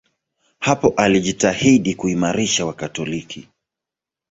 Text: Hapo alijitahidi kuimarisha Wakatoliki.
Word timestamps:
Hapo 0.59 0.89
alijitahidi 0.95 1.95
kuimarisha 1.95 2.65
Wakatoliki. 2.65 3.47